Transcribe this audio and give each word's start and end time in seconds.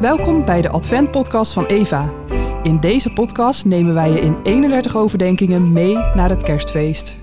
Welkom 0.00 0.44
bij 0.44 0.62
de 0.62 0.68
Advent-podcast 0.68 1.52
van 1.52 1.66
Eva. 1.66 2.10
In 2.62 2.80
deze 2.80 3.12
podcast 3.12 3.64
nemen 3.64 3.94
wij 3.94 4.10
je 4.10 4.20
in 4.20 4.42
31 4.42 4.96
overdenkingen 4.96 5.72
mee 5.72 5.94
naar 5.94 6.28
het 6.28 6.42
kerstfeest. 6.42 7.14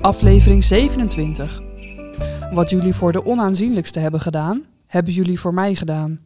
Aflevering 0.00 0.64
27. 0.64 1.62
Wat 2.52 2.70
jullie 2.70 2.94
voor 2.94 3.12
de 3.12 3.24
onaanzienlijkste 3.24 3.98
hebben 3.98 4.20
gedaan, 4.20 4.66
hebben 4.86 5.12
jullie 5.12 5.40
voor 5.40 5.54
mij 5.54 5.74
gedaan. 5.74 6.20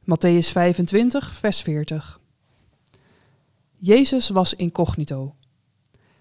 Matthäus 0.00 0.50
25, 0.52 1.34
vers 1.34 1.60
40. 1.60 2.20
Jezus 3.76 4.28
was 4.28 4.54
incognito. 4.54 5.34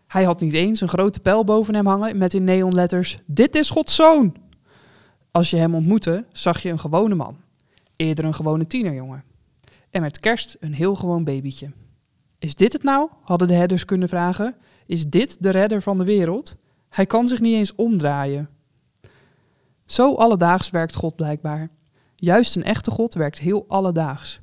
Hij 0.08 0.24
had 0.24 0.40
niet 0.40 0.54
eens 0.54 0.82
een 0.82 0.88
grote 0.90 1.20
pijl 1.20 1.44
boven 1.44 1.76
hem 1.76 1.88
hangen 1.88 2.18
met 2.18 2.34
in 2.34 2.44
neonletters: 2.44 3.20
Dit 3.26 3.56
is 3.56 3.70
Gods 3.70 3.96
zoon! 3.96 4.45
Als 5.36 5.50
je 5.50 5.58
hem 5.58 5.76
ontmoette, 5.76 6.26
zag 6.32 6.62
je 6.62 6.70
een 6.70 6.80
gewone 6.80 7.16
man, 7.16 7.38
eerder 7.96 8.26
een 8.26 8.34
gewone 8.34 8.68
tienerjongen. 8.68 9.24
En 9.90 10.02
met 10.02 10.20
kerst 10.20 10.58
een 10.60 10.74
heel 10.74 10.96
gewoon 10.96 11.24
babytje. 11.24 11.72
Is 12.40 12.56
dit 12.56 12.74
het 12.74 12.84
nou? 12.84 13.10
hadden 13.22 13.48
de 13.48 13.54
herders 13.54 13.86
kunnen 13.86 14.10
vragen. 14.10 14.56
Is 14.86 15.10
dit 15.10 15.44
de 15.44 15.50
redder 15.50 15.82
van 15.82 15.98
de 15.98 16.04
wereld? 16.04 16.56
Hij 16.90 17.06
kan 17.06 17.28
zich 17.28 17.40
niet 17.40 17.54
eens 17.54 17.76
omdraaien. 17.76 18.50
Zo 19.86 20.14
alledaags 20.14 20.70
werkt 20.70 20.96
God 20.96 21.16
blijkbaar. 21.16 21.70
Juist 22.16 22.56
een 22.56 22.64
echte 22.64 22.92
God 22.92 23.14
werkt 23.14 23.40
heel 23.40 23.66
alledaags. 23.68 24.40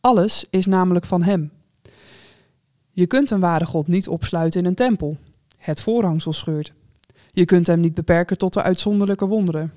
Alles 0.00 0.44
is 0.50 0.66
namelijk 0.66 1.04
van 1.04 1.22
Hem. 1.22 1.52
Je 2.90 3.06
kunt 3.06 3.30
een 3.30 3.40
ware 3.40 3.66
God 3.66 3.86
niet 3.86 4.08
opsluiten 4.08 4.60
in 4.60 4.66
een 4.66 4.74
tempel. 4.74 5.16
Het 5.58 5.80
voorhangsel 5.80 6.32
scheurt. 6.32 6.72
Je 7.32 7.44
kunt 7.44 7.66
Hem 7.66 7.80
niet 7.80 7.94
beperken 7.94 8.38
tot 8.38 8.52
de 8.52 8.62
uitzonderlijke 8.62 9.26
wonderen. 9.26 9.72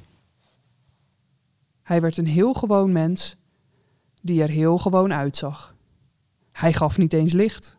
Hij 1.91 2.02
werd 2.02 2.18
een 2.18 2.27
heel 2.27 2.53
gewoon 2.53 2.92
mens 2.92 3.36
die 4.22 4.42
er 4.42 4.50
heel 4.50 4.78
gewoon 4.78 5.14
uitzag. 5.14 5.75
Hij 6.52 6.73
gaf 6.73 6.97
niet 6.97 7.14
eens 7.14 7.34
licht. 7.34 7.78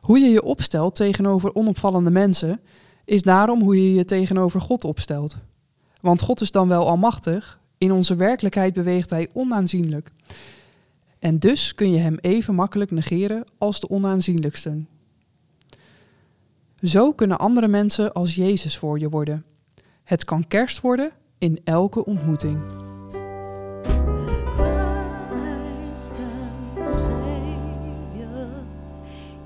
Hoe 0.00 0.18
je 0.18 0.28
je 0.28 0.42
opstelt 0.42 0.94
tegenover 0.94 1.54
onopvallende 1.54 2.10
mensen 2.10 2.60
is 3.04 3.22
daarom 3.22 3.62
hoe 3.62 3.76
je 3.76 3.94
je 3.94 4.04
tegenover 4.04 4.60
God 4.60 4.84
opstelt. 4.84 5.36
Want 6.00 6.22
God 6.22 6.40
is 6.40 6.50
dan 6.50 6.68
wel 6.68 6.88
almachtig, 6.88 7.60
in 7.78 7.92
onze 7.92 8.16
werkelijkheid 8.16 8.72
beweegt 8.72 9.10
Hij 9.10 9.28
onaanzienlijk. 9.32 10.12
En 11.18 11.38
dus 11.38 11.74
kun 11.74 11.92
je 11.92 11.98
Hem 11.98 12.16
even 12.20 12.54
makkelijk 12.54 12.90
negeren 12.90 13.44
als 13.58 13.80
de 13.80 13.90
onaanzienlijksten. 13.90 14.88
Zo 16.82 17.12
kunnen 17.12 17.38
andere 17.38 17.68
mensen 17.68 18.12
als 18.12 18.34
Jezus 18.34 18.78
voor 18.78 18.98
je 18.98 19.08
worden. 19.08 19.44
Het 20.04 20.24
kan 20.24 20.48
kerst 20.48 20.80
worden 20.80 21.12
in 21.38 21.60
elke 21.64 22.04
ontmoeting. 22.04 22.60
Savior 26.84 28.48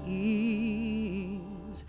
is. 0.05 1.85